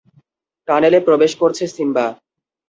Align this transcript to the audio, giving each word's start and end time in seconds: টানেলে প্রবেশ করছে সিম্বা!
টানেলে 0.67 0.99
প্রবেশ 1.07 1.31
করছে 1.41 1.63
সিম্বা! 1.67 2.05